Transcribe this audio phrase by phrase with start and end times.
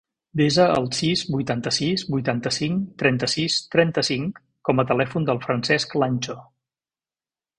[0.39, 6.39] Desa el sis, vuitanta-sis, vuitanta-cinc, trenta-sis, trenta-cinc com a telèfon del Francesc Lancho.